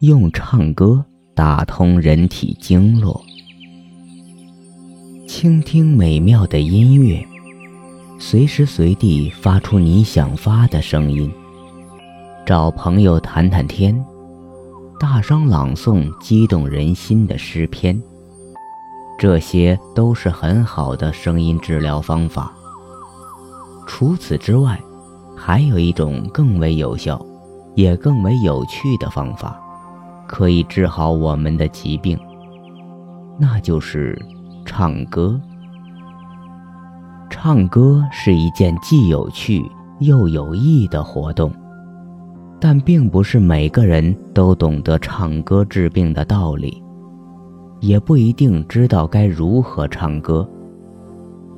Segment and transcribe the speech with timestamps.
[0.00, 1.04] 用唱歌
[1.34, 3.22] 打通人体经络，
[5.28, 7.22] 倾听美妙的音乐，
[8.18, 11.30] 随时随地发出你想发的声音。
[12.46, 13.94] 找朋友谈谈天，
[14.98, 18.02] 大声朗诵激动人心的诗篇，
[19.18, 22.50] 这些都是很好的声音治疗方法。
[23.86, 24.80] 除此之外，
[25.36, 27.22] 还有一种更为有效，
[27.74, 29.60] 也更为有趣的方法。
[30.30, 32.16] 可以治好我们的疾病，
[33.36, 34.16] 那就是
[34.64, 35.38] 唱歌。
[37.28, 39.60] 唱歌是一件既有趣
[39.98, 41.52] 又有益的活动，
[42.60, 46.80] 但并不是每个人都懂得唱歌治病的道理，
[47.80, 50.48] 也不一定知道该如何唱歌。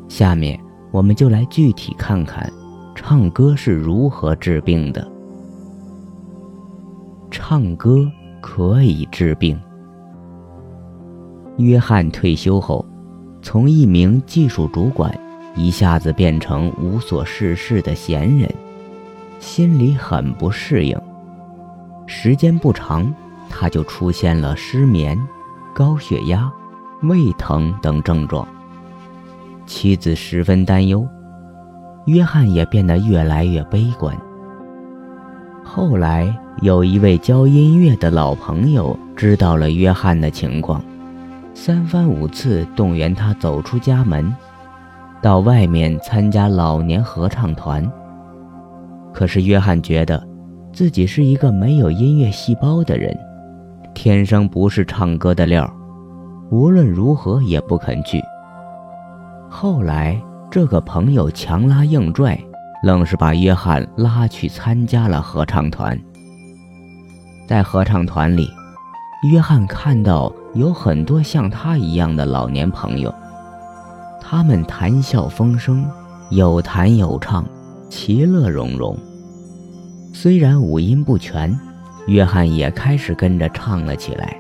[0.09, 0.59] 下面
[0.91, 2.51] 我们就来具体看看，
[2.95, 5.07] 唱歌是如何治病的。
[7.31, 8.11] 唱歌。
[8.43, 9.59] 可以治病。
[11.57, 12.85] 约翰退休后，
[13.41, 15.19] 从一名技术主管
[15.55, 18.53] 一下子变成无所事事的闲人，
[19.39, 20.99] 心里很不适应。
[22.07, 23.15] 时间不长，
[23.49, 25.19] 他就出现了失眠、
[25.75, 26.53] 高血压、
[27.03, 28.47] 胃疼等症状。
[29.65, 31.07] 妻子十分担忧，
[32.07, 34.17] 约翰也变得越来越悲观。
[35.65, 36.33] 后来。
[36.61, 40.81] 有一位教音乐的老朋友知道了约翰的情况，
[41.55, 44.33] 三番五次动员他走出家门，
[45.21, 47.91] 到外面参加老年合唱团。
[49.13, 50.23] 可是约翰觉得，
[50.73, 53.17] 自己是一个没有音乐细胞的人，
[53.93, 55.69] 天生不是唱歌的料，
[56.51, 58.23] 无论如何也不肯去。
[59.49, 62.39] 后来这个朋友强拉硬拽，
[62.83, 65.99] 愣是把约翰拉去参加了合唱团。
[67.47, 68.51] 在合唱团里，
[69.31, 73.15] 约翰看到有很多像他一样的老年朋友，
[74.21, 75.89] 他们谈笑风生，
[76.31, 77.45] 有弹有唱，
[77.89, 78.97] 其乐融融。
[80.13, 81.57] 虽然五音不全，
[82.07, 84.37] 约翰也开始跟着唱了起来。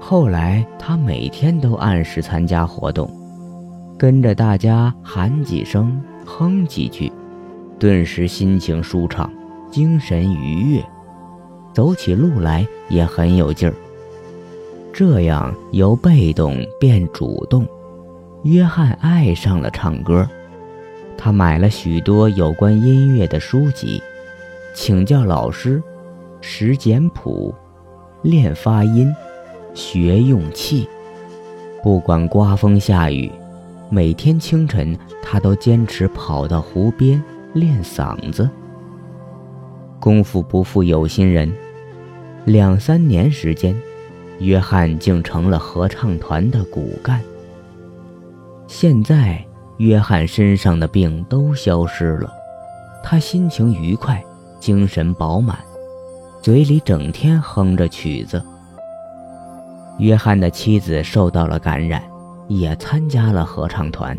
[0.00, 3.08] 后来，他每天都按时参加活动，
[3.98, 7.12] 跟着大家喊几声，哼几句，
[7.78, 9.30] 顿时心情舒畅，
[9.70, 10.84] 精神愉悦。
[11.72, 13.74] 走起路来也很有劲儿。
[14.92, 17.66] 这样由被动变主动，
[18.44, 20.28] 约翰爱上了唱歌。
[21.18, 24.00] 他买了许多有关音乐的书籍，
[24.74, 25.82] 请教老师，
[26.40, 27.52] 识简谱，
[28.22, 29.12] 练发音，
[29.74, 30.88] 学用气。
[31.82, 33.30] 不管刮风下雨，
[33.94, 37.22] 每天清晨他都坚持跑到湖边
[37.52, 38.50] 练嗓子。
[40.00, 41.48] 功夫不负有心人。
[42.44, 43.72] 两三年时间，
[44.40, 47.20] 约翰竟成了合唱团的骨干。
[48.66, 49.40] 现在，
[49.76, 52.28] 约翰身上的病都消失了，
[53.00, 54.20] 他心情愉快，
[54.58, 55.56] 精神饱满，
[56.42, 58.42] 嘴里整天哼着曲子。
[59.98, 62.02] 约翰的妻子受到了感染，
[62.48, 64.18] 也参加了合唱团。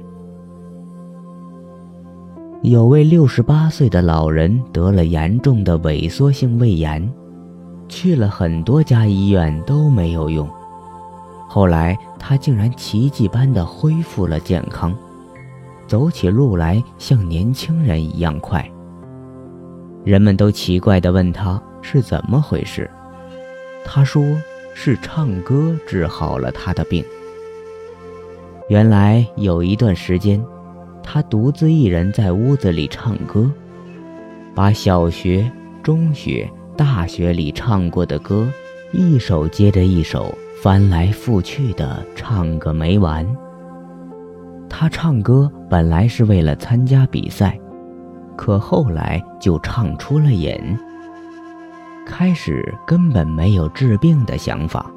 [2.62, 7.08] 有位六十八岁的老人得了严重的萎缩性胃炎。
[7.88, 10.50] 去了很多家医院都没有用，
[11.48, 14.92] 后来他竟然奇迹般的恢复了健康，
[15.86, 18.68] 走起路来像年轻人一样快。
[20.04, 22.90] 人们都奇怪地问他是怎么回事，
[23.86, 24.24] 他说
[24.74, 27.06] 是唱歌治好了他的病。
[28.68, 30.44] 原来有一段时间，
[31.04, 33.50] 他独自一人在屋子里唱歌，
[34.54, 35.50] 把小学、
[35.84, 36.50] 中学。
[36.78, 38.46] 大学里唱过的歌，
[38.92, 43.26] 一首接着一首，翻来覆去的唱个没完。
[44.70, 47.58] 他唱歌本来是为了参加比赛，
[48.36, 50.54] 可后来就唱出了瘾。
[52.06, 54.92] 开始根本没有治病的想法，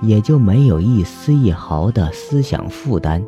[0.00, 3.24] 也就没有一丝一毫的思想负担。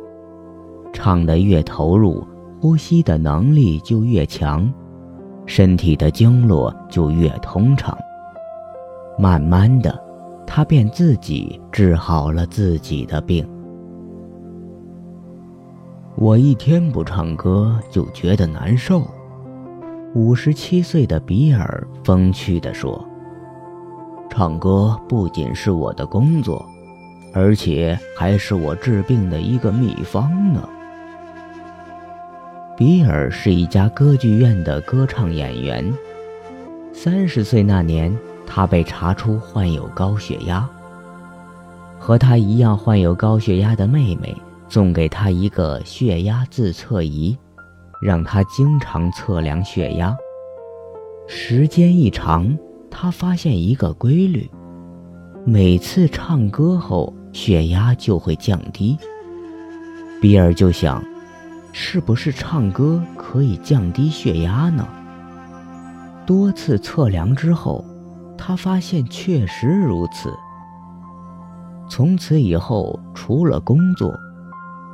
[0.93, 2.25] 唱得越投入，
[2.59, 4.71] 呼吸的能力就越强。
[5.45, 7.97] 身体的经络就越通畅，
[9.17, 9.97] 慢慢的，
[10.45, 13.45] 他便自己治好了自己的病。
[16.15, 19.05] 我一天不唱歌就觉得难受。
[20.13, 23.03] 五十七岁的比尔风趣地说
[24.31, 26.65] ：“唱歌不仅是我的工作，
[27.33, 30.67] 而且还是我治病的一个秘方呢。”
[32.77, 35.93] 比尔是一家歌剧院的歌唱演员。
[36.93, 38.17] 三十岁那年，
[38.47, 40.67] 他被查出患有高血压。
[41.99, 44.35] 和他一样患有高血压的妹妹
[44.67, 47.37] 送给他一个血压自测仪，
[48.01, 50.15] 让他经常测量血压。
[51.27, 52.57] 时间一长，
[52.91, 54.47] 他发现一个规律：
[55.45, 58.95] 每次唱歌后，血压就会降低。
[60.21, 61.03] 比尔就想，
[61.71, 64.87] 是不是唱歌可以降低血压呢？
[66.27, 67.83] 多次测量之后，
[68.37, 70.31] 他发现确实如此。
[71.89, 74.13] 从此以后，除了工作，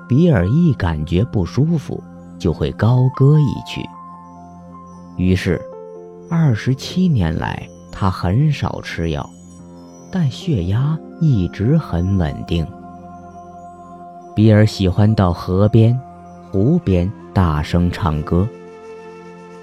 [0.08, 2.02] 比尔一感觉不舒服
[2.40, 3.86] 就会高歌一曲。
[5.18, 5.62] 于是，
[6.30, 7.68] 二十七年来
[8.00, 9.28] 他很少吃药，
[10.12, 12.64] 但血压一直很稳定。
[14.36, 16.00] 比尔喜欢到河边、
[16.52, 18.48] 湖边大声唱歌。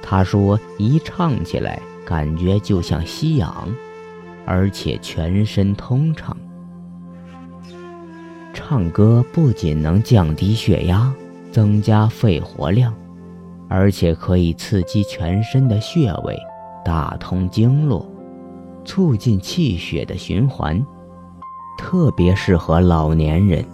[0.03, 3.73] 他说：“一唱起来，感觉就像吸氧，
[4.45, 6.37] 而且全身通畅。”
[8.53, 11.15] 唱歌不仅能降低血压、
[11.53, 12.93] 增加肺活量，
[13.69, 16.37] 而且可以刺激全身的穴位，
[16.85, 18.05] 打通经络，
[18.85, 20.85] 促进气血的循环，
[21.79, 23.65] 特别适合老年人。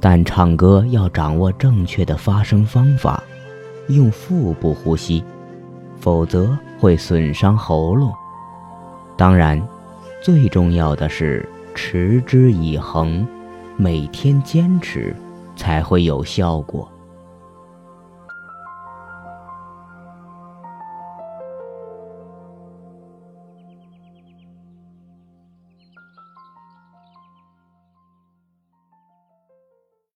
[0.00, 3.22] 但唱歌要掌握正确的发声方法，
[3.88, 5.24] 用腹部呼吸，
[5.98, 8.12] 否则会损伤喉咙。
[9.16, 9.60] 当然，
[10.22, 13.26] 最重要的是持之以恒。
[13.78, 15.14] 每天坚持，
[15.54, 16.90] 才会有效果。